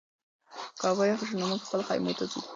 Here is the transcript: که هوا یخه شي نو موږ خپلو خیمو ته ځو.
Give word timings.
که 0.79 0.83
هوا 0.91 1.03
یخه 1.11 1.25
شي 1.29 1.35
نو 1.39 1.45
موږ 1.51 1.61
خپلو 1.65 1.83
خیمو 1.87 2.17
ته 2.19 2.25
ځو. 2.31 2.39